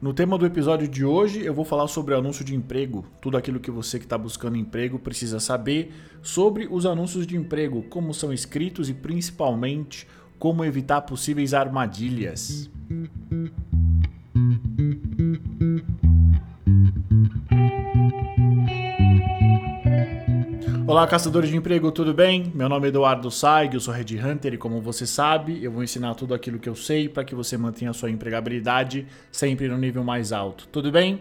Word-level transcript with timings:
No 0.00 0.14
tema 0.14 0.38
do 0.38 0.46
episódio 0.46 0.86
de 0.86 1.04
hoje, 1.04 1.44
eu 1.44 1.52
vou 1.52 1.64
falar 1.64 1.88
sobre 1.88 2.14
anúncio 2.14 2.44
de 2.44 2.54
emprego, 2.54 3.04
tudo 3.20 3.36
aquilo 3.36 3.58
que 3.58 3.68
você 3.68 3.98
que 3.98 4.04
está 4.04 4.16
buscando 4.16 4.56
emprego 4.56 4.96
precisa 4.96 5.40
saber 5.40 5.92
sobre 6.22 6.68
os 6.70 6.86
anúncios 6.86 7.26
de 7.26 7.36
emprego, 7.36 7.82
como 7.82 8.14
são 8.14 8.32
escritos 8.32 8.88
e 8.88 8.94
principalmente 8.94 10.06
como 10.38 10.64
evitar 10.64 11.00
possíveis 11.00 11.52
armadilhas. 11.52 12.70
Olá, 20.88 21.06
caçadores 21.06 21.50
de 21.50 21.56
emprego, 21.58 21.92
tudo 21.92 22.14
bem? 22.14 22.50
Meu 22.54 22.66
nome 22.66 22.86
é 22.86 22.88
Eduardo 22.88 23.30
Saig, 23.30 23.74
eu 23.74 23.80
sou 23.80 23.92
Red 23.92 24.18
Hunter 24.24 24.54
e 24.54 24.56
como 24.56 24.80
você 24.80 25.06
sabe, 25.06 25.62
eu 25.62 25.70
vou 25.70 25.84
ensinar 25.84 26.14
tudo 26.14 26.32
aquilo 26.32 26.58
que 26.58 26.66
eu 26.66 26.74
sei 26.74 27.10
para 27.10 27.24
que 27.24 27.34
você 27.34 27.58
mantenha 27.58 27.90
a 27.90 27.92
sua 27.92 28.10
empregabilidade 28.10 29.06
sempre 29.30 29.68
no 29.68 29.76
nível 29.76 30.02
mais 30.02 30.32
alto. 30.32 30.66
Tudo 30.72 30.90
bem? 30.90 31.20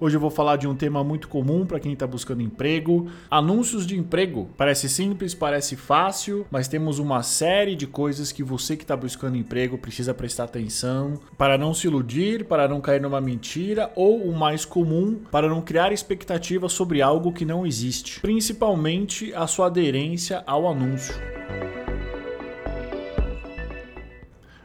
Hoje 0.00 0.16
eu 0.16 0.20
vou 0.20 0.30
falar 0.30 0.56
de 0.56 0.66
um 0.66 0.74
tema 0.74 1.04
muito 1.04 1.28
comum 1.28 1.66
para 1.66 1.78
quem 1.78 1.92
está 1.92 2.06
buscando 2.06 2.40
emprego: 2.40 3.10
anúncios 3.30 3.86
de 3.86 3.98
emprego. 3.98 4.48
Parece 4.56 4.88
simples, 4.88 5.34
parece 5.34 5.76
fácil, 5.76 6.46
mas 6.50 6.66
temos 6.66 6.98
uma 6.98 7.22
série 7.22 7.76
de 7.76 7.86
coisas 7.86 8.32
que 8.32 8.42
você 8.42 8.78
que 8.78 8.84
está 8.84 8.96
buscando 8.96 9.36
emprego 9.36 9.76
precisa 9.76 10.14
prestar 10.14 10.44
atenção 10.44 11.20
para 11.36 11.58
não 11.58 11.74
se 11.74 11.86
iludir, 11.86 12.46
para 12.46 12.66
não 12.66 12.80
cair 12.80 13.02
numa 13.02 13.20
mentira 13.20 13.92
ou 13.94 14.22
o 14.22 14.34
mais 14.34 14.64
comum, 14.64 15.20
para 15.30 15.50
não 15.50 15.60
criar 15.60 15.92
expectativas 15.92 16.72
sobre 16.72 17.02
algo 17.02 17.30
que 17.30 17.44
não 17.44 17.66
existe, 17.66 18.20
principalmente 18.20 19.34
a 19.34 19.46
sua 19.46 19.66
aderência 19.66 20.42
ao 20.46 20.66
anúncio. 20.66 21.14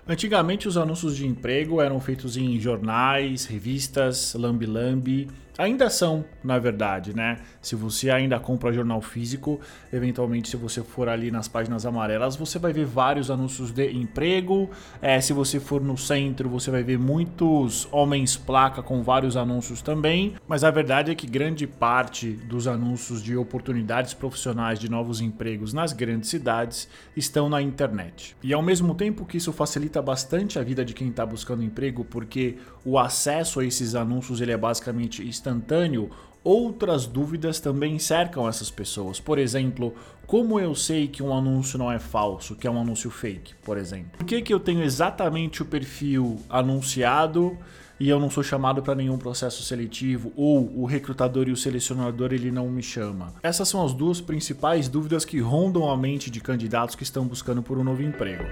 Antigamente, 0.08 0.68
os 0.68 0.78
anúncios 0.78 1.18
de 1.18 1.26
emprego 1.26 1.82
eram 1.82 2.00
feitos 2.00 2.38
em 2.38 2.60
jornais, 2.60 3.46
revistas, 3.46 4.36
lambi-lambi 4.36 5.28
Ainda 5.58 5.90
são, 5.90 6.26
na 6.44 6.60
verdade, 6.60 7.16
né? 7.16 7.38
Se 7.62 7.76
você 7.76 8.10
ainda 8.10 8.38
compra 8.40 8.74
jornal 8.74 9.02
físico, 9.02 9.60
eventualmente, 9.92 10.50
se 10.50 10.58
você 10.58 10.84
for 10.84 11.08
ali 11.08 11.32
nas 11.32 11.48
páginas 11.48 11.86
amarelas, 11.86 12.36
você 12.36 12.60
vai 12.60 12.74
ver 12.74 12.86
vários 12.86 13.32
anúncios 13.32 13.72
de 13.72 13.90
emprego. 13.92 14.70
É, 15.02 15.22
se 15.22 15.32
você 15.32 15.60
for 15.60 15.82
no 15.82 15.98
centro, 15.98 16.50
você 16.50 16.70
vai 16.70 16.84
ver 16.84 17.00
muitos 17.00 17.88
homens 17.90 18.36
placa 18.36 18.84
com 18.84 19.02
vários 19.02 19.38
anúncios 19.38 19.82
também. 19.82 20.36
Mas 20.46 20.66
a 20.66 20.72
verdade 20.72 21.12
é 21.12 21.16
que 21.16 21.26
grande 21.26 21.66
parte 21.66 22.32
dos 22.32 22.68
anúncios 22.68 23.24
de 23.24 23.38
oportunidades 23.38 24.14
profissionais 24.14 24.78
de 24.78 24.90
novos 24.90 25.22
empregos 25.22 25.72
nas 25.72 25.94
grandes 25.94 26.30
cidades 26.30 26.90
estão 27.16 27.48
na 27.48 27.62
internet. 27.62 28.36
E 28.44 28.54
ao 28.54 28.62
mesmo 28.62 28.94
tempo 28.94 29.26
que 29.26 29.38
isso 29.38 29.54
facilita 29.54 30.02
bastante 30.02 30.60
a 30.60 30.64
vida 30.64 30.84
de 30.84 30.94
quem 30.94 31.08
está 31.08 31.26
buscando 31.26 31.64
emprego, 31.64 32.04
porque 32.04 32.58
o 32.84 33.00
acesso 33.00 33.62
a 33.62 33.66
esses 33.66 33.96
anúncios 33.96 34.42
ele 34.42 34.52
é 34.52 34.58
basicamente 34.58 35.26
instantâneo, 35.46 36.10
outras 36.44 37.06
dúvidas 37.06 37.60
também 37.60 37.98
cercam 38.00 38.48
essas 38.48 38.70
pessoas. 38.72 39.20
Por 39.20 39.38
exemplo, 39.38 39.94
como 40.26 40.60
eu 40.60 40.74
sei 40.76 41.08
que 41.08 41.22
um 41.22 41.34
anúncio 41.36 41.78
não 41.78 41.92
é 41.92 42.00
falso, 42.00 42.56
que 42.56 42.68
é 42.68 42.72
um 42.72 42.80
anúncio 42.80 43.10
fake, 43.10 43.56
por 43.64 43.78
exemplo? 43.78 44.12
Por 44.18 44.26
que, 44.26 44.42
que 44.42 44.54
eu 44.54 44.60
tenho 44.60 44.84
exatamente 44.84 45.62
o 45.62 45.66
perfil 45.66 46.40
anunciado 46.50 47.58
e 48.00 48.10
eu 48.10 48.20
não 48.20 48.30
sou 48.30 48.44
chamado 48.44 48.82
para 48.82 48.94
nenhum 48.94 49.18
processo 49.18 49.64
seletivo 49.64 50.34
ou 50.36 50.72
o 50.78 50.86
recrutador 50.86 51.48
e 51.48 51.52
o 51.52 51.58
selecionador 51.58 52.34
ele 52.34 52.52
não 52.52 52.70
me 52.70 52.84
chama? 52.84 53.34
Essas 53.42 53.70
são 53.70 53.84
as 53.84 53.94
duas 53.94 54.20
principais 54.20 54.88
dúvidas 54.88 55.26
que 55.26 55.40
rondam 55.40 55.90
a 55.90 55.98
mente 55.98 56.30
de 56.30 56.42
candidatos 56.42 56.96
que 56.96 57.04
estão 57.04 57.26
buscando 57.26 57.64
por 57.64 57.78
um 57.78 57.84
novo 57.84 58.04
emprego. 58.04 58.44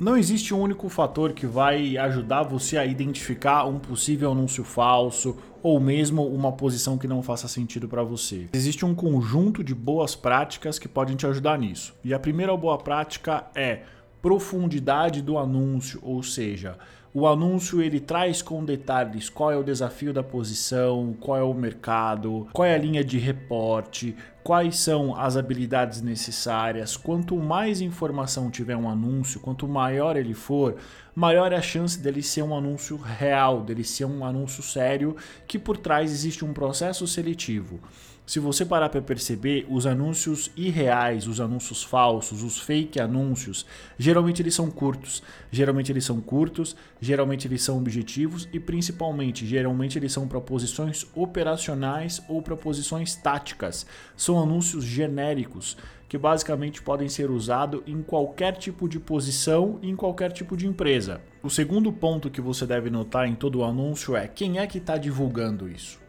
Não 0.00 0.16
existe 0.16 0.54
um 0.54 0.62
único 0.62 0.88
fator 0.88 1.34
que 1.34 1.46
vai 1.46 1.98
ajudar 1.98 2.42
você 2.42 2.78
a 2.78 2.86
identificar 2.86 3.66
um 3.66 3.78
possível 3.78 4.32
anúncio 4.32 4.64
falso 4.64 5.36
ou 5.62 5.78
mesmo 5.78 6.26
uma 6.26 6.50
posição 6.52 6.96
que 6.96 7.06
não 7.06 7.22
faça 7.22 7.46
sentido 7.46 7.86
para 7.86 8.02
você. 8.02 8.48
Existe 8.54 8.82
um 8.82 8.94
conjunto 8.94 9.62
de 9.62 9.74
boas 9.74 10.16
práticas 10.16 10.78
que 10.78 10.88
podem 10.88 11.16
te 11.16 11.26
ajudar 11.26 11.58
nisso. 11.58 11.94
E 12.02 12.14
a 12.14 12.18
primeira 12.18 12.56
boa 12.56 12.78
prática 12.78 13.44
é 13.54 13.82
profundidade 14.22 15.20
do 15.20 15.36
anúncio, 15.36 16.00
ou 16.02 16.22
seja, 16.22 16.78
o 17.12 17.26
anúncio 17.26 17.82
ele 17.82 17.98
traz 17.98 18.40
com 18.40 18.64
detalhes 18.64 19.28
qual 19.28 19.50
é 19.50 19.56
o 19.56 19.64
desafio 19.64 20.12
da 20.12 20.22
posição, 20.22 21.12
qual 21.18 21.38
é 21.38 21.42
o 21.42 21.52
mercado, 21.52 22.46
qual 22.52 22.66
é 22.66 22.74
a 22.74 22.78
linha 22.78 23.02
de 23.02 23.18
reporte, 23.18 24.14
quais 24.44 24.76
são 24.76 25.16
as 25.16 25.36
habilidades 25.36 26.00
necessárias. 26.00 26.96
Quanto 26.96 27.36
mais 27.36 27.80
informação 27.80 28.48
tiver 28.48 28.76
um 28.76 28.88
anúncio, 28.88 29.40
quanto 29.40 29.66
maior 29.66 30.16
ele 30.16 30.34
for, 30.34 30.76
maior 31.14 31.52
é 31.52 31.56
a 31.56 31.62
chance 31.62 31.98
dele 31.98 32.22
ser 32.22 32.42
um 32.42 32.56
anúncio 32.56 32.96
real, 32.96 33.60
dele 33.62 33.82
ser 33.82 34.04
um 34.04 34.24
anúncio 34.24 34.62
sério, 34.62 35.16
que 35.48 35.58
por 35.58 35.76
trás 35.76 36.12
existe 36.12 36.44
um 36.44 36.52
processo 36.52 37.08
seletivo. 37.08 37.80
Se 38.30 38.38
você 38.38 38.64
parar 38.64 38.90
para 38.90 39.02
perceber, 39.02 39.66
os 39.68 39.86
anúncios 39.86 40.52
irreais, 40.56 41.26
os 41.26 41.40
anúncios 41.40 41.82
falsos, 41.82 42.44
os 42.44 42.60
fake 42.60 43.00
anúncios, 43.00 43.66
geralmente 43.98 44.40
eles 44.40 44.54
são 44.54 44.70
curtos. 44.70 45.20
Geralmente 45.50 45.90
eles 45.90 46.04
são 46.04 46.20
curtos, 46.20 46.76
geralmente 47.00 47.48
eles 47.48 47.60
são 47.60 47.76
objetivos 47.76 48.48
e 48.52 48.60
principalmente, 48.60 49.44
geralmente 49.44 49.98
eles 49.98 50.12
são 50.12 50.28
para 50.28 50.40
posições 50.40 51.04
operacionais 51.12 52.22
ou 52.28 52.40
para 52.40 52.56
posições 52.56 53.16
táticas. 53.16 53.84
São 54.16 54.40
anúncios 54.40 54.84
genéricos 54.84 55.76
que 56.08 56.16
basicamente 56.16 56.80
podem 56.80 57.08
ser 57.08 57.32
usados 57.32 57.82
em 57.84 58.00
qualquer 58.00 58.56
tipo 58.56 58.88
de 58.88 59.00
posição, 59.00 59.80
em 59.82 59.96
qualquer 59.96 60.30
tipo 60.30 60.56
de 60.56 60.68
empresa. 60.68 61.20
O 61.42 61.50
segundo 61.50 61.92
ponto 61.92 62.30
que 62.30 62.40
você 62.40 62.64
deve 62.64 62.90
notar 62.90 63.26
em 63.26 63.34
todo 63.34 63.58
o 63.58 63.64
anúncio 63.64 64.14
é 64.14 64.28
quem 64.28 64.60
é 64.60 64.68
que 64.68 64.78
está 64.78 64.96
divulgando 64.96 65.68
isso. 65.68 65.99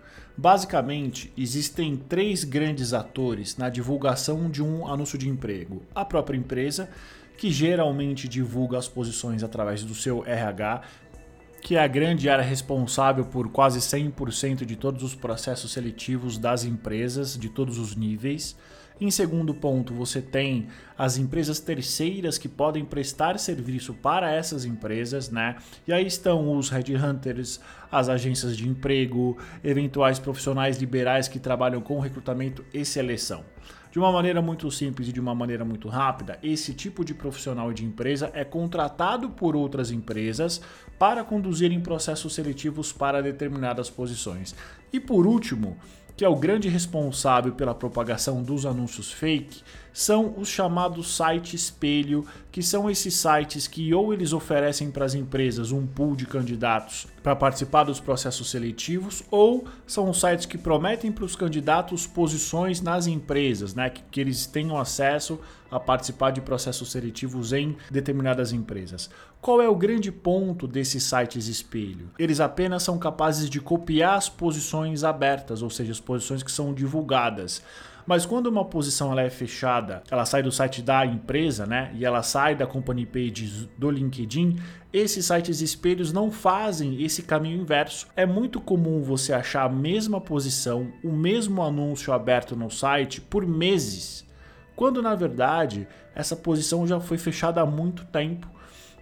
Basicamente, 0.42 1.32
existem 1.38 1.96
três 1.96 2.44
grandes 2.44 2.94
atores 2.94 3.58
na 3.58 3.70
divulgação 3.70 4.50
de 4.50 4.64
um 4.64 4.88
anúncio 4.88 5.16
de 5.16 5.30
emprego: 5.30 5.84
a 5.94 6.04
própria 6.04 6.36
empresa, 6.36 6.90
que 7.38 7.52
geralmente 7.52 8.28
divulga 8.28 8.80
as 8.80 8.88
posições 8.88 9.44
através 9.44 9.84
do 9.84 9.94
seu 9.94 10.26
RH, 10.26 10.82
que 11.62 11.76
é 11.76 11.84
a 11.84 11.88
grande 11.88 12.28
área 12.28 12.44
responsável 12.44 13.24
por 13.24 13.52
quase 13.52 13.78
100% 13.78 14.66
de 14.66 14.76
todos 14.76 15.04
os 15.04 15.14
processos 15.14 15.74
seletivos 15.74 16.40
das 16.40 16.64
empresas, 16.64 17.38
de 17.38 17.48
todos 17.48 17.78
os 17.78 17.96
níveis. 17.96 18.58
Em 19.00 19.10
segundo 19.10 19.54
ponto, 19.54 19.94
você 19.94 20.22
tem 20.22 20.68
as 20.98 21.18
empresas 21.18 21.60
terceiras 21.60 22.38
que 22.38 22.48
podem 22.48 22.86
prestar 22.86 23.40
serviço 23.40 23.94
para 23.94 24.32
essas 24.32 24.64
empresas, 24.64 25.30
né? 25.30 25.56
E 25.88 25.94
aí 25.94 26.06
estão 26.06 26.56
os 26.56 26.70
headhunters, 26.70 27.60
as 27.92 28.10
agências 28.10 28.56
de 28.56 28.68
emprego, 28.68 29.38
eventuais 29.64 30.20
profissionais 30.20 30.78
liberais 30.78 31.28
que 31.28 31.40
trabalham 31.40 31.82
com 31.82 32.00
recrutamento 32.00 32.64
e 32.74 32.86
seleção. 32.86 33.44
De 33.92 34.00
uma 34.00 34.10
maneira 34.10 34.42
muito 34.42 34.72
simples 34.72 35.10
e 35.10 35.12
de 35.12 35.20
uma 35.20 35.36
maneira 35.36 35.66
muito 35.66 35.90
rápida, 35.90 36.40
esse 36.42 36.74
tipo 36.74 37.04
de 37.04 37.14
profissional 37.14 37.74
de 37.74 37.84
empresa 37.84 38.32
é 38.34 38.46
contratado 38.46 39.32
por 39.32 39.54
outras 39.54 39.92
empresas 39.92 40.62
para 40.98 41.26
conduzirem 41.26 41.82
processos 41.82 42.34
seletivos 42.34 42.94
para 42.94 43.22
determinadas 43.22 43.90
posições. 43.90 44.56
E 44.94 45.00
por 45.00 45.28
último, 45.28 45.76
que 46.22 46.26
é 46.26 46.30
o 46.30 46.36
grande 46.36 46.70
responsável 46.70 47.52
pela 47.52 47.74
propagação 47.74 48.44
dos 48.44 48.64
anúncios 48.64 49.12
fake, 49.12 49.64
são 49.94 50.34
os 50.38 50.48
chamados 50.48 51.16
sites 51.16 51.54
espelho, 51.54 52.26
que 52.52 52.62
são 52.62 52.90
esses 52.90 53.14
sites 53.16 53.68
que 53.68 53.94
ou 53.94 54.14
eles 54.14 54.34
oferecem 54.34 54.92
para 54.92 55.06
as 55.06 55.14
empresas 55.14 55.72
um 55.72 55.86
pool 55.86 56.16
de 56.16 56.26
candidatos 56.26 57.08
para 57.24 57.36
participar 57.36 57.84
dos 57.84 58.00
processos 58.00 58.50
seletivos, 58.50 59.24
ou 59.30 59.66
são 59.86 60.12
sites 60.14 60.46
que 60.46 60.58
prometem 60.58 61.12
para 61.12 61.26
os 61.26 61.36
candidatos 61.36 62.08
posições 62.08 62.82
nas 62.82 63.08
empresas, 63.08 63.76
né, 63.76 63.90
que, 63.90 64.02
que 64.10 64.20
eles 64.20 64.46
tenham 64.46 64.78
acesso 64.78 65.40
a 65.70 65.80
participar 65.80 66.32
de 66.32 66.42
processos 66.42 66.92
seletivos 66.92 67.54
em 67.54 67.78
determinadas 67.90 68.52
empresas. 68.52 69.10
Qual 69.40 69.62
é 69.62 69.70
o 69.70 69.76
grande 69.76 70.12
ponto 70.12 70.68
desses 70.68 71.04
sites 71.04 71.48
espelho? 71.48 72.10
Eles 72.20 72.40
apenas 72.40 72.84
são 72.84 73.00
capazes 73.00 73.50
de 73.50 73.62
copiar 73.62 74.18
as 74.18 74.28
posições 74.28 75.04
abertas, 75.04 75.62
ou 75.62 75.70
seja, 75.70 75.92
as 75.92 76.00
posições 76.00 76.44
que 76.44 76.52
são 76.52 76.74
divulgadas. 76.74 77.62
Mas 78.12 78.26
quando 78.26 78.48
uma 78.48 78.66
posição 78.66 79.10
ela 79.10 79.22
é 79.22 79.30
fechada, 79.30 80.04
ela 80.12 80.26
sai 80.26 80.44
do 80.44 80.52
site 80.52 80.82
da 80.82 81.06
empresa, 81.06 81.66
né? 81.66 81.94
E 81.96 82.04
ela 82.04 82.22
sai 82.22 82.54
da 82.54 82.68
company 82.68 83.06
page 83.06 83.70
do 83.78 83.90
LinkedIn, 83.90 84.58
esses 84.92 85.28
sites 85.28 85.62
espelhos 85.62 86.12
não 86.12 86.30
fazem 86.30 87.02
esse 87.02 87.24
caminho 87.24 87.62
inverso. 87.62 88.08
É 88.14 88.26
muito 88.26 88.60
comum 88.60 89.02
você 89.02 89.32
achar 89.32 89.64
a 89.64 89.70
mesma 89.70 90.20
posição, 90.20 90.92
o 91.02 91.10
mesmo 91.10 91.64
anúncio 91.64 92.12
aberto 92.12 92.54
no 92.54 92.70
site 92.70 93.22
por 93.22 93.48
meses, 93.48 94.28
quando 94.76 95.02
na 95.02 95.16
verdade 95.16 95.88
essa 96.14 96.36
posição 96.36 96.86
já 96.86 97.00
foi 97.00 97.18
fechada 97.18 97.62
há 97.62 97.66
muito 97.66 98.04
tempo 98.08 98.46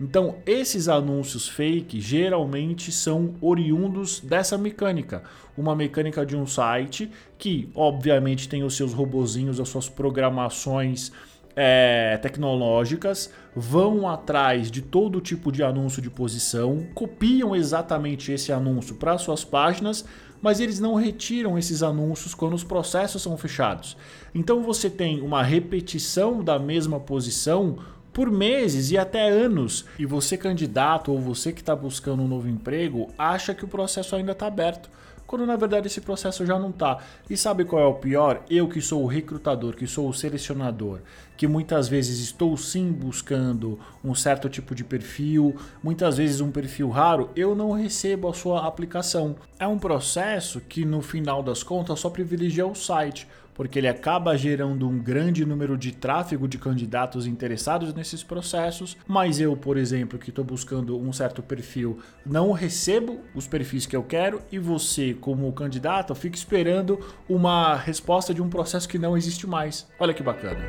então, 0.01 0.37
esses 0.45 0.87
anúncios 0.87 1.47
fake 1.47 1.99
geralmente 1.99 2.91
são 2.91 3.35
oriundos 3.41 4.21
dessa 4.21 4.57
mecânica. 4.57 5.23
Uma 5.57 5.75
mecânica 5.75 6.25
de 6.25 6.37
um 6.37 6.47
site 6.47 7.11
que, 7.37 7.69
obviamente, 7.75 8.47
tem 8.47 8.63
os 8.63 8.77
seus 8.77 8.93
robozinhos, 8.93 9.59
as 9.59 9.67
suas 9.67 9.89
programações 9.89 11.11
é, 11.53 12.17
tecnológicas 12.21 13.29
vão 13.53 14.07
atrás 14.07 14.71
de 14.71 14.81
todo 14.81 15.19
tipo 15.19 15.51
de 15.51 15.61
anúncio 15.61 16.01
de 16.01 16.09
posição, 16.09 16.87
copiam 16.93 17.53
exatamente 17.53 18.31
esse 18.31 18.53
anúncio 18.53 18.95
para 18.95 19.17
suas 19.17 19.43
páginas, 19.43 20.05
mas 20.41 20.61
eles 20.61 20.79
não 20.79 20.95
retiram 20.95 21.57
esses 21.57 21.83
anúncios 21.83 22.33
quando 22.33 22.53
os 22.53 22.63
processos 22.63 23.21
são 23.21 23.37
fechados. 23.37 23.97
Então 24.33 24.63
você 24.63 24.89
tem 24.89 25.19
uma 25.19 25.43
repetição 25.43 26.41
da 26.41 26.57
mesma 26.57 26.97
posição 26.97 27.77
por 28.13 28.31
meses 28.31 28.91
e 28.91 28.97
até 28.97 29.29
anos. 29.29 29.85
E 29.97 30.05
você, 30.05 30.37
candidato 30.37 31.11
ou 31.11 31.19
você 31.19 31.51
que 31.51 31.61
está 31.61 31.75
buscando 31.75 32.23
um 32.23 32.27
novo 32.27 32.47
emprego, 32.47 33.09
acha 33.17 33.53
que 33.53 33.65
o 33.65 33.67
processo 33.67 34.15
ainda 34.15 34.31
está 34.31 34.47
aberto 34.47 34.89
quando 35.29 35.45
na 35.45 35.55
verdade 35.55 35.85
esse 35.85 36.01
processo 36.01 36.43
já 36.43 36.57
não 36.57 36.71
está. 36.71 36.97
E 37.29 37.37
sabe 37.37 37.63
qual 37.63 37.83
é 37.83 37.85
o 37.85 37.93
pior? 37.93 38.41
Eu 38.49 38.67
que 38.67 38.81
sou 38.81 39.03
o 39.03 39.07
recrutador, 39.07 39.75
que 39.75 39.85
sou 39.85 40.09
o 40.09 40.13
selecionador, 40.13 41.01
que 41.37 41.47
muitas 41.47 41.87
vezes 41.87 42.19
estou 42.19 42.57
sim 42.57 42.91
buscando 42.91 43.79
um 44.03 44.15
certo 44.15 44.49
tipo 44.49 44.73
de 44.73 44.83
perfil, 44.83 45.55
muitas 45.83 46.17
vezes 46.17 46.41
um 46.41 46.49
perfil 46.49 46.89
raro, 46.89 47.29
eu 47.35 47.53
não 47.53 47.73
recebo 47.73 48.27
a 48.27 48.33
sua 48.33 48.65
aplicação. 48.65 49.35
É 49.59 49.67
um 49.67 49.77
processo 49.77 50.59
que 50.61 50.83
no 50.83 50.99
final 50.99 51.43
das 51.43 51.61
contas 51.61 51.99
só 51.99 52.09
privilegia 52.09 52.65
o 52.65 52.73
site 52.73 53.27
porque 53.59 53.77
ele 53.77 53.89
acaba 53.89 54.37
gerando 54.37 54.87
um 54.87 54.97
grande 54.97 55.45
número 55.45 55.77
de 55.77 55.91
tráfego 55.91 56.47
de 56.47 56.57
candidatos 56.57 57.27
interessados 57.27 57.93
nesses 57.93 58.23
processos, 58.23 58.95
mas 59.05 59.37
eu, 59.37 59.53
por 59.57 59.75
exemplo, 59.75 60.17
que 60.17 60.29
estou 60.29 60.45
buscando 60.45 60.97
um 60.97 61.11
certo 61.11 61.43
perfil, 61.43 61.99
não 62.25 62.53
recebo 62.53 63.19
os 63.35 63.49
perfis 63.49 63.85
que 63.85 63.97
eu 63.97 64.01
quero 64.01 64.41
e 64.49 64.57
você, 64.57 65.13
como 65.13 65.51
candidato, 65.51 66.15
fica 66.15 66.37
esperando 66.37 67.05
uma 67.27 67.75
resposta 67.75 68.33
de 68.33 68.41
um 68.41 68.47
processo 68.47 68.87
que 68.87 68.97
não 68.97 69.17
existe 69.17 69.45
mais. 69.45 69.85
Olha 69.99 70.13
que 70.13 70.23
bacana. 70.23 70.61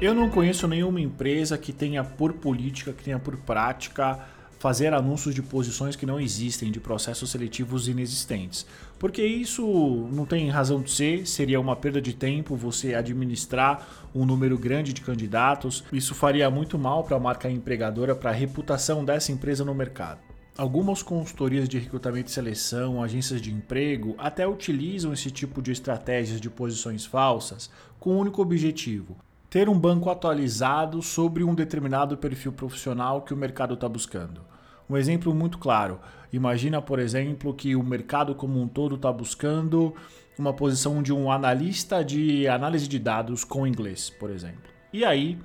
Eu 0.00 0.14
não 0.14 0.30
conheço 0.30 0.66
nenhuma 0.66 0.98
empresa 0.98 1.58
que 1.58 1.74
tenha 1.74 2.02
por 2.02 2.32
política, 2.32 2.94
que 2.94 3.04
tenha 3.04 3.18
por 3.18 3.36
prática 3.36 4.18
fazer 4.60 4.92
anúncios 4.92 5.34
de 5.34 5.42
posições 5.42 5.96
que 5.96 6.04
não 6.04 6.20
existem, 6.20 6.70
de 6.70 6.78
processos 6.78 7.30
seletivos 7.30 7.88
inexistentes. 7.88 8.66
Porque 8.98 9.24
isso 9.24 10.06
não 10.12 10.26
tem 10.26 10.50
razão 10.50 10.82
de 10.82 10.90
ser, 10.90 11.26
seria 11.26 11.58
uma 11.58 11.74
perda 11.74 11.98
de 11.98 12.12
tempo 12.12 12.54
você 12.54 12.94
administrar 12.94 13.88
um 14.14 14.26
número 14.26 14.58
grande 14.58 14.92
de 14.92 15.00
candidatos. 15.00 15.82
Isso 15.90 16.14
faria 16.14 16.50
muito 16.50 16.78
mal 16.78 17.02
para 17.02 17.16
a 17.16 17.20
marca 17.20 17.50
empregadora, 17.50 18.14
para 18.14 18.28
a 18.28 18.34
reputação 18.34 19.02
dessa 19.02 19.32
empresa 19.32 19.64
no 19.64 19.74
mercado. 19.74 20.20
Algumas 20.58 21.02
consultorias 21.02 21.66
de 21.66 21.78
recrutamento 21.78 22.28
e 22.28 22.34
seleção, 22.34 23.02
agências 23.02 23.40
de 23.40 23.50
emprego, 23.50 24.14
até 24.18 24.46
utilizam 24.46 25.10
esse 25.10 25.30
tipo 25.30 25.62
de 25.62 25.72
estratégias 25.72 26.38
de 26.38 26.50
posições 26.50 27.06
falsas 27.06 27.70
com 27.98 28.10
o 28.10 28.16
um 28.16 28.18
único 28.18 28.42
objetivo: 28.42 29.16
ter 29.48 29.70
um 29.70 29.78
banco 29.78 30.10
atualizado 30.10 31.00
sobre 31.00 31.42
um 31.42 31.54
determinado 31.54 32.14
perfil 32.18 32.52
profissional 32.52 33.22
que 33.22 33.32
o 33.32 33.36
mercado 33.38 33.72
está 33.72 33.88
buscando. 33.88 34.49
Um 34.90 34.96
exemplo 34.96 35.32
muito 35.32 35.56
claro: 35.56 36.00
imagina, 36.32 36.82
por 36.82 36.98
exemplo, 36.98 37.54
que 37.54 37.76
o 37.76 37.82
mercado 37.82 38.34
como 38.34 38.60
um 38.60 38.66
todo 38.66 38.96
está 38.96 39.12
buscando 39.12 39.94
uma 40.36 40.52
posição 40.52 41.00
de 41.00 41.12
um 41.12 41.30
analista 41.30 42.02
de 42.04 42.48
análise 42.48 42.88
de 42.88 42.98
dados 42.98 43.44
com 43.44 43.66
inglês, 43.66 44.10
por 44.10 44.30
exemplo. 44.30 44.68
E 44.92 45.04
aí, 45.04 45.38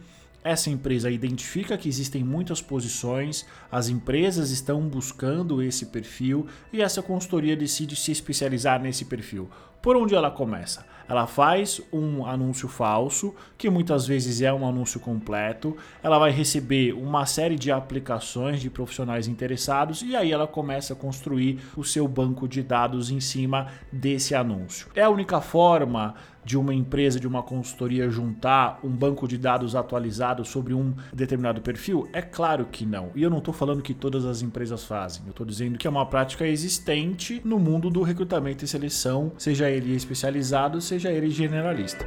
essa 0.44 0.71
empresa 0.71 1.12
identifica 1.12 1.77
que 1.77 1.88
existem 1.88 2.24
muitas 2.24 2.59
posições, 2.59 3.45
as 3.71 3.88
empresas 3.88 4.50
estão 4.50 4.81
buscando 4.88 5.62
esse 5.62 5.88
perfil 5.88 6.48
e 6.74 6.81
essa 6.81 7.03
consultoria 7.03 7.56
decide 7.56 7.95
se 7.95 8.12
especializar 8.12 8.81
nesse 8.81 9.06
perfil. 9.06 9.48
Por 9.80 9.95
onde 9.95 10.15
ela 10.15 10.31
começa? 10.31 10.86
Ela 11.07 11.28
faz 11.28 11.81
um 11.92 12.25
anúncio 12.25 12.68
falso, 12.68 13.34
que 13.57 13.69
muitas 13.69 14.07
vezes 14.07 14.42
é 14.42 14.54
um 14.54 14.68
anúncio 14.68 15.00
completo. 15.00 15.75
Ela 16.02 16.18
vai 16.18 16.31
receber 16.31 16.94
uma 16.94 17.25
série 17.25 17.56
de 17.56 17.72
aplicações 17.72 18.62
de 18.62 18.69
profissionais 18.69 19.28
interessados 19.28 20.02
e 20.02 20.16
aí 20.16 20.31
ela 20.31 20.48
começa 20.48 20.94
a 20.94 20.96
construir 20.96 21.60
o 21.75 21.84
seu 21.84 22.07
banco 22.07 22.48
de 22.48 22.63
dados 22.63 23.10
em 23.10 23.19
cima 23.19 23.68
desse 23.92 24.36
anúncio. 24.36 24.90
É 24.96 25.02
a 25.02 25.10
única 25.10 25.42
forma 25.42 26.16
de 26.46 26.57
uma 26.57 26.74
empresa, 26.74 27.19
de 27.19 27.28
uma 27.28 27.42
consultoria 27.42 28.10
juntar 28.10 28.80
um 28.84 28.90
banco 28.90 29.28
de 29.28 29.38
dados 29.38 29.75
atualizado 29.75 30.46
sobre 30.46 30.74
um 30.74 30.94
determinado 31.12 31.60
perfil? 31.60 32.08
É 32.13 32.22
claro 32.22 32.68
que 32.72 32.86
não. 32.86 33.10
E 33.16 33.24
eu 33.24 33.31
não 33.31 33.40
estou 33.40 33.54
falando 33.54 33.81
que 33.81 33.96
todas 33.96 34.25
as 34.25 34.44
empresas 34.44 34.84
fazem. 34.84 35.24
Eu 35.25 35.31
estou 35.31 35.46
dizendo 35.46 35.78
que 35.78 35.88
é 35.88 35.90
uma 35.90 36.06
prática 36.06 36.48
existente 36.48 37.42
no 37.44 37.58
mundo 37.58 37.90
do 37.90 38.04
recrutamento 38.04 38.63
e 38.63 38.68
seleção, 38.68 39.31
seja 39.38 39.69
ele 39.69 39.96
especializado, 39.96 40.80
seja 40.80 40.94
ele 41.03 41.30
generalista. 41.30 42.06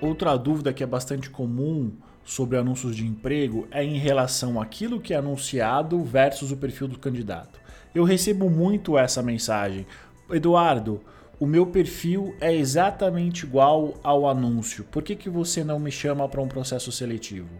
Outra 0.00 0.36
dúvida 0.36 0.72
que 0.72 0.82
é 0.82 0.86
bastante 0.86 1.30
comum 1.30 1.92
sobre 2.24 2.58
anúncios 2.58 2.96
de 2.96 3.06
emprego 3.06 3.66
é 3.70 3.84
em 3.84 3.98
relação 3.98 4.60
àquilo 4.60 5.00
que 5.00 5.14
é 5.14 5.16
anunciado 5.16 6.02
versus 6.02 6.50
o 6.50 6.56
perfil 6.56 6.88
do 6.88 6.98
candidato. 6.98 7.60
Eu 7.94 8.04
recebo 8.04 8.50
muito 8.50 8.98
essa 8.98 9.22
mensagem. 9.22 9.86
Eduardo, 10.30 11.00
o 11.38 11.46
meu 11.46 11.66
perfil 11.66 12.34
é 12.40 12.54
exatamente 12.54 13.44
igual 13.44 13.94
ao 14.02 14.28
anúncio. 14.28 14.84
Por 14.84 15.02
que, 15.02 15.14
que 15.14 15.30
você 15.30 15.62
não 15.62 15.78
me 15.78 15.90
chama 15.90 16.28
para 16.28 16.42
um 16.42 16.48
processo 16.48 16.90
seletivo? 16.90 17.50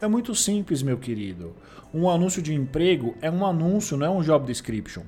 É 0.00 0.06
muito 0.06 0.34
simples, 0.34 0.82
meu 0.82 0.96
querido. 0.96 1.54
Um 1.92 2.08
anúncio 2.08 2.40
de 2.40 2.54
emprego 2.54 3.16
é 3.20 3.30
um 3.30 3.44
anúncio, 3.44 3.96
não 3.96 4.06
é 4.06 4.10
um 4.10 4.22
job 4.22 4.46
description 4.46 5.02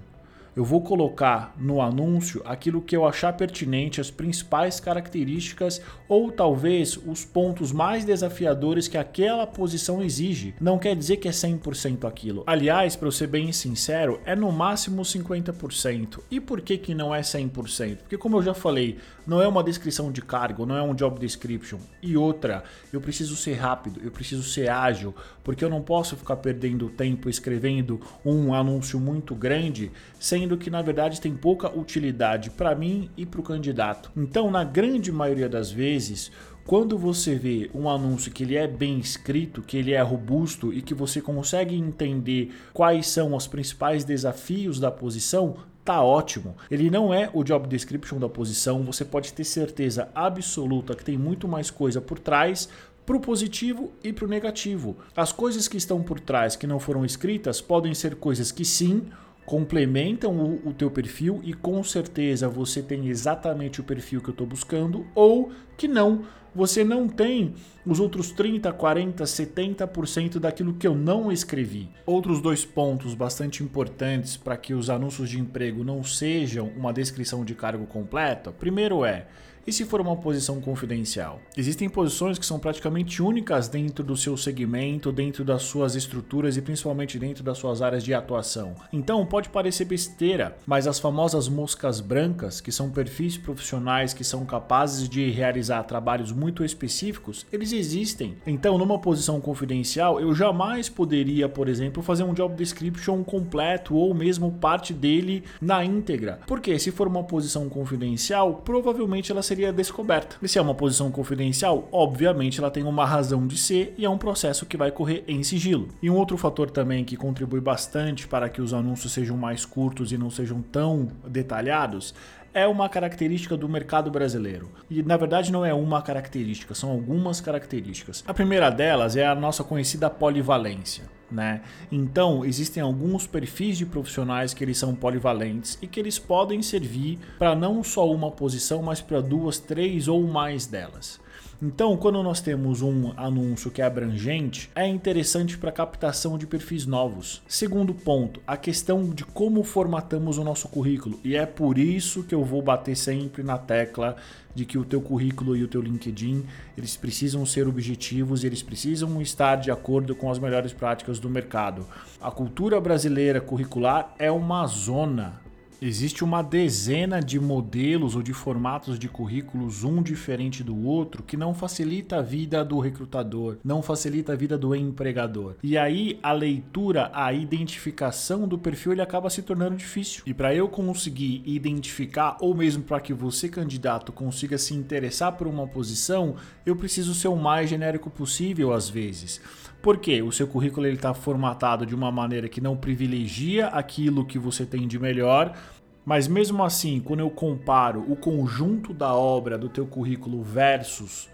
eu 0.55 0.65
vou 0.65 0.83
colocar 0.83 1.55
no 1.59 1.81
anúncio 1.81 2.43
aquilo 2.45 2.83
que 2.83 2.95
eu 2.95 3.07
achar 3.07 3.33
pertinente, 3.33 4.01
as 4.01 4.11
principais 4.11 4.79
características 4.79 5.81
ou 6.09 6.31
talvez 6.31 6.99
os 7.07 7.25
pontos 7.25 7.73
mais 7.73 8.05
desafiadores 8.05 8.87
que 8.87 8.99
aquela 8.99 9.47
posição 9.47 10.03
exige. 10.03 10.55
Não 10.61 10.79
quer 10.79 10.95
dizer 10.95 11.17
que 11.17 11.29
é 11.29 11.31
100% 11.31 12.07
aquilo. 12.07 12.45
Aliás, 12.47 12.95
para 12.97 13.09
eu 13.09 13.13
ser 13.13 13.29
bem 13.29 13.51
sincero, 13.51 14.21
é 14.25 14.37
no 14.37 14.53
máximo 14.53 15.03
50%. 15.03 16.21
E 16.31 16.39
por 16.39 16.61
que 16.61 16.77
que 16.77 16.95
não 16.95 17.15
é 17.15 17.21
100%? 17.21 17.99
Porque 17.99 18.19
como 18.19 18.37
eu 18.37 18.43
já 18.43 18.53
falei, 18.53 18.99
não 19.27 19.41
é 19.41 19.49
uma 19.49 19.63
descrição 19.65 20.13
de 20.13 20.21
cargo, 20.21 20.67
não 20.67 20.77
é 20.77 20.83
um 20.83 20.95
job 20.95 21.19
description. 21.19 21.79
E 22.03 22.17
outra, 22.17 22.65
eu 22.93 23.01
preciso 23.01 23.37
ser 23.37 23.55
rápido, 23.55 24.01
eu 24.05 24.11
preciso 24.11 24.43
ser 24.43 24.69
ágil, 24.69 25.15
porque 25.43 25.65
eu 25.65 25.71
não 25.71 25.81
posso 25.81 26.17
ficar 26.17 26.37
perdendo 26.37 26.91
tempo 26.91 27.31
escrevendo 27.31 28.01
um 28.25 28.53
anúncio 28.53 29.01
muito 29.01 29.35
grande 29.35 29.91
sem 30.19 30.42
sendo 30.43 30.59
que 30.59 30.71
na 30.71 30.83
verdade 30.83 31.21
tem 31.21 31.37
pouca 31.37 31.69
utilidade 31.69 32.51
para 32.51 32.75
mim 32.75 33.09
e 33.17 33.25
para 33.25 33.41
o 33.41 33.45
candidato. 33.45 34.11
Então, 34.17 34.51
na 34.51 34.65
grande 34.65 35.13
maioria 35.13 35.49
das 35.49 35.71
vezes, 35.71 36.33
quando 36.67 36.99
você 36.99 37.37
vê 37.37 37.71
um 37.73 37.89
anúncio 37.89 38.33
que 38.33 38.43
ele 38.43 38.57
é 38.57 38.67
bem 38.67 38.99
escrito, 38.99 39.63
que 39.63 39.77
ele 39.77 39.93
é 39.93 40.03
robusto 40.03 40.73
e 40.73 40.83
que 40.83 40.95
você 40.95 41.21
consegue 41.21 41.77
entender 41.77 42.53
quais 42.73 43.07
são 43.07 43.37
os 43.37 43.47
principais 43.47 44.03
desafios 44.05 44.81
da 44.81 44.91
posição, 44.91 45.55
tá 45.85 46.03
ótimo. 46.03 46.57
Ele 46.69 46.91
não 46.91 47.15
é 47.15 47.31
o 47.33 47.45
job 47.45 47.69
description 47.69 48.19
da 48.19 48.29
posição, 48.29 48.83
você 48.83 49.05
pode 49.05 49.33
ter 49.33 49.45
certeza 49.45 50.09
absoluta 50.13 50.97
que 50.97 51.05
tem 51.05 51.17
muito 51.17 51.47
mais 51.47 51.71
coisa 51.71 52.01
por 52.01 52.19
trás 52.19 52.69
para 53.07 53.17
o 53.17 53.21
positivo 53.21 53.93
e 54.03 54.13
para 54.13 54.25
o 54.25 54.29
negativo. 54.29 54.97
As 55.17 55.33
coisas 55.33 55.69
que 55.69 55.77
estão 55.77 56.03
por 56.03 56.19
trás 56.19 56.57
que 56.57 56.67
não 56.67 56.81
foram 56.81 57.05
escritas 57.05 57.61
podem 57.61 57.95
ser 57.95 58.17
coisas 58.17 58.51
que 58.51 58.65
sim 58.65 59.07
complementam 59.45 60.37
o, 60.37 60.69
o 60.69 60.73
teu 60.73 60.91
perfil 60.91 61.41
e 61.43 61.53
com 61.53 61.83
certeza 61.83 62.49
você 62.49 62.83
tem 62.83 63.09
exatamente 63.09 63.81
o 63.81 63.85
perfil 63.85 64.21
que 64.21 64.29
eu 64.29 64.33
estou 64.33 64.47
buscando 64.47 65.07
ou 65.15 65.51
que 65.77 65.89
não, 65.89 66.25
você 66.55 66.85
não 66.85 67.09
tem 67.09 67.55
os 67.85 67.99
outros 67.99 68.31
30, 68.31 68.73
40, 68.73 69.25
70% 69.25 70.39
daquilo 70.39 70.75
que 70.75 70.87
eu 70.87 70.95
não 70.95 71.33
escrevi. 71.33 71.91
Outros 72.07 72.41
dois 72.41 72.65
pontos 72.65 73.15
bastante 73.15 73.63
importantes 73.63 74.37
para 74.37 74.57
que 74.57 74.75
os 74.75 74.89
anúncios 74.89 75.29
de 75.29 75.41
emprego 75.41 75.83
não 75.83 76.05
sejam 76.05 76.71
uma 76.77 76.93
descrição 76.93 77.45
de 77.45 77.55
cargo 77.55 77.87
completa. 77.87 78.53
Primeiro 78.53 79.05
é 79.05 79.27
e 79.67 79.73
se 79.73 79.85
for 79.85 80.01
uma 80.01 80.17
posição 80.17 80.61
confidencial? 80.61 81.41
Existem 81.57 81.89
posições 81.89 82.39
que 82.39 82.47
são 82.47 82.59
praticamente 82.59 83.23
únicas 83.23 83.69
dentro 83.69 84.05
do 84.05 84.17
seu 84.17 84.37
segmento, 84.37 85.13
dentro 85.13 85.45
das 85.45 85.63
suas 85.63 85.95
estruturas 85.95 86.57
e 86.57 86.63
principalmente 86.63 87.19
dentro 87.19 87.43
das 87.43 87.59
suas 87.59 87.83
áreas 87.83 88.03
de 88.03 88.15
atuação. 88.15 88.75
Então 88.93 89.25
pode 89.27 89.49
parecer 89.49 89.85
besteira, 89.85 90.57
mas 90.67 90.87
as 90.87 90.99
famosas 90.99 91.49
moscas 91.49 92.01
brancas, 92.01 92.61
que 92.61 92.73
são 92.73 92.91
perfis 92.91 93.37
profissionais 93.37 94.15
que 94.15 94.25
são 94.25 94.45
capazes 94.45 95.09
de 95.09 95.31
realizar 95.31 95.83
trabalhos 95.85 96.33
muito 96.33 96.65
específicos, 96.65 97.47
eles 97.53 97.73
existem. 97.73 98.37
Então, 98.47 98.79
numa 98.79 98.99
posição 98.99 99.41
confidencial, 99.41 100.21
eu 100.21 100.35
jamais 100.35 100.89
poderia, 100.89 101.49
por 101.49 101.69
exemplo, 101.69 102.03
fazer 102.03 102.25
um 102.25 102.35
job 102.35 102.55
description 102.55 103.23
completo 103.23 103.95
ou 103.95 104.15
mesmo 104.15 104.53
parte 104.53 104.93
dele 104.93 105.45
na 105.61 105.85
íntegra. 105.85 106.41
Porque 106.47 106.79
se 106.79 106.91
for 106.91 107.07
uma 107.07 107.25
posição 107.25 107.69
confidencial, 107.69 108.63
provavelmente 108.65 109.31
ela 109.31 109.43
seria 109.53 109.73
descoberta. 109.73 110.37
E 110.41 110.49
se 110.49 110.59
é 110.59 110.63
uma 110.63 110.75
posição 110.75 111.11
confidencial, 111.11 111.87
obviamente 111.93 112.59
ela 112.59 112.71
tem 112.71 112.85
uma 112.85 113.05
razão 113.05 113.47
de 113.47 113.59
ser 113.59 113.95
e 113.99 114.05
é 114.05 114.09
um 114.09 114.17
processo 114.17 114.65
que 114.65 114.79
vai 114.79 114.91
correr 114.91 115.25
em 115.29 115.43
sigilo. 115.43 115.89
E 116.03 116.09
um 116.09 116.17
outro 116.17 116.39
fator 116.39 116.71
também 116.71 117.05
que 117.05 117.19
contribui 117.19 117.61
bastante 117.61 118.27
para 118.27 118.49
que 118.49 118.63
os 118.63 118.73
anúncios 118.73 119.13
sejam 119.13 119.37
mais 119.37 119.67
curtos 119.67 120.11
e 120.11 120.17
não 120.17 120.31
sejam 120.31 120.63
tão 120.63 121.09
detalhados 121.27 122.15
é 122.55 122.67
uma 122.67 122.89
característica 122.89 123.57
do 123.57 123.69
mercado 123.69 124.11
brasileiro. 124.11 124.71
E 124.91 125.03
na 125.03 125.17
verdade 125.17 125.53
não 125.53 125.65
é 125.65 125.73
uma 125.73 126.03
característica, 126.03 126.75
são 126.75 126.91
algumas 126.91 127.41
características. 127.41 128.25
A 128.27 128.35
primeira 128.35 128.71
delas 128.71 129.17
é 129.17 129.27
a 129.27 129.35
nossa 129.35 129.65
conhecida 129.65 130.11
polivalência. 130.11 131.05
Né? 131.33 131.63
Então, 131.91 132.45
existem 132.45 132.83
alguns 132.83 133.27
perfis 133.27 133.79
de 133.79 133.87
profissionais 133.87 134.53
que 134.53 134.63
eles 134.63 134.77
são 134.77 134.95
polivalentes 134.95 135.79
e 135.81 135.87
que 135.87 135.99
eles 135.99 136.19
podem 136.19 136.61
servir 136.61 137.19
para 137.39 137.57
não 137.57 137.83
só 137.83 138.11
uma 138.11 138.31
posição, 138.31 138.83
mas 138.83 139.01
para 139.01 139.23
duas, 139.23 139.59
três 139.59 140.09
ou 140.09 140.23
mais 140.25 140.67
delas. 140.67 141.19
Então, 141.65 141.97
quando 141.97 142.21
nós 142.25 142.41
temos 142.41 142.83
um 142.83 143.13
anúncio 143.17 143.71
que 143.71 143.81
é 143.81 143.85
abrangente, 143.85 144.69
é 144.75 144.85
interessante 144.85 145.57
para 145.57 145.71
captação 145.71 146.37
de 146.37 146.45
perfis 146.45 146.87
novos. 146.87 147.41
Segundo 147.47 147.95
ponto, 147.95 148.41
a 148.45 148.57
questão 148.57 149.09
de 149.11 149.25
como 149.25 149.63
formatamos 149.63 150.39
o 150.39 150.45
nosso 150.45 150.67
currículo. 150.67 151.21
E 151.23 151.37
é 151.37 151.47
por 151.47 151.79
isso 151.79 152.25
que 152.25 152.35
eu 152.35 152.45
vou 152.45 152.61
bater 152.61 152.97
sempre 152.97 153.45
na 153.45 153.59
tecla 153.59 154.17
de 154.53 154.65
que 154.65 154.77
o 154.77 154.85
teu 154.85 155.01
currículo 155.01 155.57
e 155.57 155.63
o 155.63 155.69
teu 155.69 155.81
LinkedIn, 155.81 156.45
eles 156.77 156.97
precisam 156.97 157.47
ser 157.47 157.69
objetivos, 157.69 158.43
eles 158.43 158.61
precisam 158.61 159.23
estar 159.23 159.55
de 159.55 159.71
acordo 159.71 160.17
com 160.17 160.33
as 160.33 160.41
melhores 160.41 160.73
práticas 160.73 161.21
do 161.21 161.31
mercado. 161.31 161.87
A 162.21 162.33
cultura 162.33 162.81
brasileira 162.81 163.41
curricular 163.41 164.13
é 164.19 164.33
uma 164.33 164.67
zona 164.67 165.41
Existe 165.85 166.23
uma 166.23 166.43
dezena 166.43 167.19
de 167.19 167.41
modelos 167.41 168.15
ou 168.15 168.23
de 168.23 168.33
formatos 168.33 168.97
de 168.97 169.09
currículos, 169.09 169.83
um 169.83 170.01
diferente 170.01 170.63
do 170.63 170.87
outro, 170.87 171.25
que 171.25 171.37
não 171.37 171.53
facilita 171.53 172.19
a 172.19 172.23
vida 172.23 172.65
do 172.65 172.79
recrutador, 172.79 173.57
não 173.65 173.83
facilita 173.83 174.33
a 174.33 174.37
vida 174.37 174.57
do 174.57 174.77
empregador. 174.77 175.57
E 175.61 175.77
aí 175.77 176.21
a 176.23 176.31
leitura, 176.31 177.11
a 177.13 177.33
identificação 177.33 178.47
do 178.47 178.57
perfil, 178.57 178.93
ele 178.93 179.03
acaba 179.03 179.29
se 179.29 179.43
tornando 179.43 179.75
difícil. 179.75 180.23
E 180.25 180.33
para 180.33 180.55
eu 180.55 180.69
conseguir 180.69 181.43
identificar, 181.45 182.37
ou 182.41 182.55
mesmo 182.55 182.85
para 182.85 183.01
que 183.01 183.13
você, 183.13 183.49
candidato, 183.49 184.13
consiga 184.13 184.59
se 184.59 184.75
interessar 184.75 185.33
por 185.33 185.49
uma 185.49 185.67
posição, 185.67 186.37
eu 186.65 186.77
preciso 186.77 187.13
ser 187.13 187.27
o 187.27 187.35
mais 187.35 187.69
genérico 187.69 188.09
possível 188.09 188.73
às 188.73 188.89
vezes. 188.89 189.41
Porque 189.83 190.23
o 190.23 190.31
seu 190.31 190.47
currículo 190.47 190.87
está 190.87 191.13
formatado 191.13 191.85
de 191.85 191.95
uma 191.95 192.13
maneira 192.13 192.49
que 192.49 192.61
não 192.61 192.77
privilegia 192.77 193.67
aquilo 193.67 194.25
que 194.25 194.39
você 194.39 194.65
tem 194.65 194.87
de 194.87 194.99
melhor, 194.99 195.57
mas 196.05 196.29
mesmo 196.29 196.63
assim, 196.65 197.01
quando 197.01 197.21
eu 197.21 197.31
comparo 197.31 198.05
o 198.09 198.17
conjunto 198.17 198.95
da 198.95 199.15
obra 199.15 199.59
do 199.59 199.69
teu 199.69 199.85
currículo 199.85 200.41
versus 200.41 201.29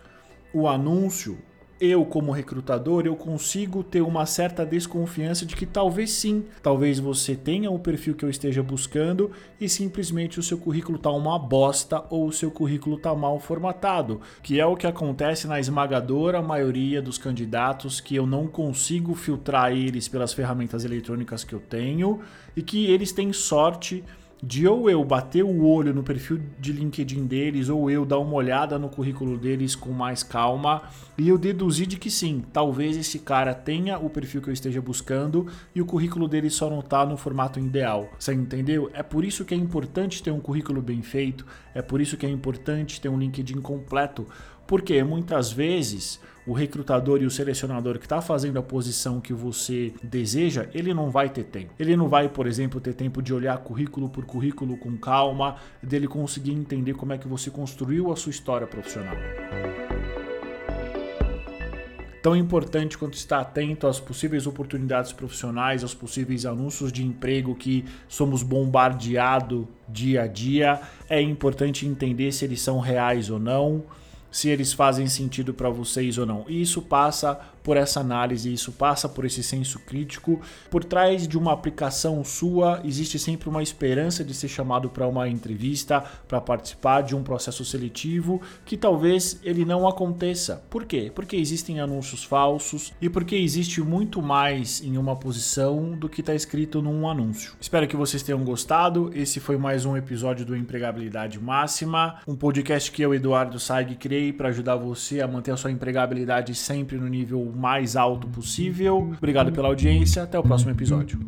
o 0.53 0.67
anúncio, 0.67 1.39
eu 1.81 2.05
como 2.05 2.33
recrutador, 2.33 3.07
eu 3.07 3.15
consigo 3.15 3.85
ter 3.85 4.01
uma 4.01 4.27
certa 4.27 4.67
desconfiança 4.67 5.47
de 5.47 5.55
que 5.55 5.65
talvez 5.65 6.11
sim, 6.11 6.45
talvez 6.63 6.99
você 6.99 7.37
tenha 7.37 7.71
o 7.71 7.79
perfil 7.79 8.15
que 8.15 8.25
eu 8.25 8.31
esteja 8.31 8.63
buscando 8.63 9.31
e 9.61 9.69
simplesmente 9.69 10.41
o 10.41 10.43
seu 10.43 10.59
currículo 10.59 10.99
tá 10.99 11.11
uma 11.11 11.39
bosta 11.39 12.05
ou 12.11 12.27
o 12.27 12.33
seu 12.33 12.51
currículo 12.51 12.99
tá 12.99 13.15
mal 13.15 13.39
formatado, 13.39 14.21
que 14.43 14.59
é 14.59 14.67
o 14.67 14.77
que 14.77 14.87
acontece 14.87 15.47
na 15.47 15.61
esmagadora 15.61 16.43
maioria 16.43 17.01
dos 17.01 17.19
candidatos 17.19 18.01
que 18.01 18.17
eu 18.17 18.27
não 18.27 18.47
consigo 18.47 19.15
filtrar 19.15 19.73
eles 19.73 20.09
pelas 20.09 20.33
ferramentas 20.33 20.85
eletrônicas 20.85 21.45
que 21.45 21.55
eu 21.55 21.61
tenho 21.61 22.21
e 22.57 22.63
que 22.63 22.87
eles 22.87 23.13
têm 23.13 23.33
sorte 23.33 24.05
de 24.43 24.67
ou 24.67 24.89
eu 24.89 25.05
bater 25.05 25.45
o 25.45 25.65
olho 25.65 25.93
no 25.93 26.03
perfil 26.03 26.41
de 26.59 26.73
LinkedIn 26.73 27.27
deles, 27.27 27.69
ou 27.69 27.91
eu 27.91 28.05
dar 28.05 28.19
uma 28.19 28.35
olhada 28.35 28.79
no 28.79 28.89
currículo 28.89 29.37
deles 29.37 29.75
com 29.75 29.91
mais 29.91 30.23
calma 30.23 30.83
e 31.17 31.29
eu 31.29 31.37
deduzir 31.37 31.87
de 31.87 31.97
que 31.97 32.11
sim, 32.11 32.45
talvez 32.53 32.97
esse 32.97 33.19
cara 33.19 33.53
tenha 33.53 33.99
o 33.99 34.09
perfil 34.09 34.41
que 34.41 34.49
eu 34.49 34.53
esteja 34.53 34.81
buscando 34.81 35.47
e 35.75 35.83
o 35.83 35.87
currículo 35.87 36.29
dele 36.29 36.51
só 36.51 36.71
não 36.71 36.81
está 36.81 37.05
no 37.05 37.17
formato 37.17 37.59
ideal. 37.59 38.09
Você 38.19 38.33
entendeu? 38.33 38.91
É 38.93 39.03
por 39.03 39.25
isso 39.25 39.45
que 39.45 39.55
é 39.55 39.57
importante 39.57 40.23
ter 40.23 40.31
um 40.31 40.41
currículo 40.41 40.81
bem 40.81 41.03
feito, 41.03 41.45
é 41.79 41.83
por 41.83 42.01
isso 42.01 42.17
que 42.17 42.27
é 42.27 42.29
importante 42.29 43.01
ter 43.01 43.09
um 43.09 43.17
LinkedIn 43.17 43.61
completo, 43.61 44.27
porque 44.67 45.01
muitas 45.05 45.53
vezes 45.53 46.21
o 46.45 46.53
recrutador 46.53 47.23
e 47.23 47.25
o 47.25 47.31
selecionador 47.31 48.01
que 48.01 48.05
está 48.05 48.21
fazendo 48.21 48.59
a 48.59 48.63
posição 48.63 49.21
que 49.21 49.33
você 49.33 49.95
deseja, 50.03 50.69
ele 50.75 50.93
não 50.93 51.09
vai 51.09 51.29
ter 51.29 51.45
tempo. 51.45 51.73
Ele 51.79 51.97
não 51.97 52.09
vai, 52.09 52.29
por 52.29 52.49
exemplo, 52.49 52.81
ter 52.81 52.95
tempo 52.95 53.23
de 53.23 53.33
olhar 53.33 53.57
currículo 53.59 54.09
por 54.09 54.25
currículo 54.25 54.77
com 54.77 54.97
calma, 54.99 55.55
dele 55.81 56.09
conseguir 56.09 56.53
entender 56.53 56.95
como 56.95 57.13
é 57.13 57.19
que 57.19 57.29
você 57.29 57.49
construiu 57.49 58.11
a 58.11 58.17
sua 58.17 58.31
história 58.31 58.67
profissional 58.67 59.15
tão 62.23 62.37
importante 62.37 62.99
quanto 62.99 63.15
estar 63.15 63.41
atento 63.41 63.87
às 63.87 64.01
possíveis 64.01 64.47
oportunidades 64.47 65.13
profissionais, 65.13 65.83
aos 65.83 65.95
possíveis 65.95 66.45
anúncios 66.45 66.93
de 66.93 67.05
emprego 67.05 67.55
que 67.55 67.85
somos 68.09 68.43
bombardeados 68.43 69.67
dia 69.89 70.23
a 70.23 70.27
dia. 70.27 70.81
É 71.09 71.21
importante 71.21 71.87
entender 71.87 72.33
se 72.33 72.45
eles 72.45 72.61
são 72.61 72.79
reais 72.79 73.31
ou 73.31 73.39
não, 73.39 73.85
se 74.31 74.49
eles 74.49 74.73
fazem 74.73 75.07
sentido 75.07 75.55
para 75.55 75.71
vocês 75.71 76.19
ou 76.19 76.27
não. 76.27 76.45
E 76.49 76.61
isso 76.61 76.83
passa 76.83 77.41
por 77.69 77.77
essa 77.77 78.01
análise, 78.01 78.51
isso 78.51 78.73
passa 78.73 79.11
por 79.11 79.27
esse 79.27 79.43
senso 79.43 79.79
crítico. 79.81 80.41
Por 80.71 80.83
trás 80.83 81.29
de 81.29 81.37
uma 81.37 81.53
aplicação 81.53 82.25
sua, 82.25 82.81
existe 82.83 83.19
sempre 83.19 83.47
uma 83.47 83.63
esperança 83.63 84.25
de 84.25 84.33
ser 84.33 84.49
chamado 84.49 84.89
para 84.89 85.07
uma 85.07 85.29
entrevista, 85.29 86.03
para 86.27 86.41
participar 86.41 87.03
de 87.03 87.15
um 87.15 87.23
processo 87.23 87.67
seletivo, 87.67 88.41
que 88.65 88.75
talvez 88.75 89.39
ele 89.45 89.67
não 89.67 89.87
aconteça. 89.87 90.63
Por 90.71 90.87
quê? 90.87 91.13
Porque 91.15 91.37
existem 91.37 91.79
anúncios 91.79 92.25
falsos 92.25 92.95
e 93.03 93.11
porque 93.11 93.37
existe 93.37 93.83
muito 93.83 94.23
mais 94.23 94.83
em 94.83 94.97
uma 94.97 95.15
posição 95.15 95.91
do 95.91 96.09
que 96.09 96.23
está 96.23 96.35
escrito 96.35 96.81
num 96.81 97.07
anúncio. 97.07 97.53
Espero 97.61 97.87
que 97.87 97.99
vocês 97.99 98.23
tenham 98.23 98.43
gostado. 98.45 99.11
Esse 99.15 99.41
foi 99.41 99.59
mais 99.59 99.85
um 99.85 99.95
episódio 99.95 100.47
do 100.47 100.57
Empregabilidade 100.57 101.39
Máxima, 101.39 102.19
um 102.27 102.35
podcast 102.35 102.91
que 102.91 103.03
eu, 103.03 103.13
Eduardo 103.13 103.61
Saig, 103.61 103.95
criei 103.97 104.33
para 104.33 104.49
ajudar 104.49 104.77
você 104.77 105.21
a 105.21 105.29
manter 105.29 105.51
a 105.51 105.57
sua 105.59 105.71
empregabilidade 105.71 106.55
sempre 106.55 106.97
no 106.97 107.07
nível 107.07 107.58
mais 107.59 107.97
alto 107.97 108.27
possível. 108.29 109.13
Obrigado 109.17 109.53
pela 109.53 109.69
audiência. 109.69 110.23
Até 110.23 110.39
o 110.39 110.43
próximo 110.43 110.71
episódio. 110.71 111.19